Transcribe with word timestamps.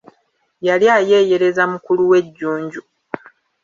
Yali 0.67 0.87
ayeeyereza 0.97 1.63
mukulu 1.71 2.01
we 2.09 2.19
Jjunju. 2.25 2.81